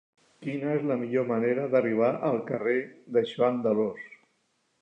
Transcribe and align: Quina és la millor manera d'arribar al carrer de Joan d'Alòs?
Quina 0.45 0.71
és 0.77 0.85
la 0.91 0.97
millor 1.01 1.27
manera 1.33 1.67
d'arribar 1.75 2.09
al 2.31 2.41
carrer 2.49 2.75
de 3.19 3.27
Joan 3.35 3.61
d'Alòs? 3.67 4.09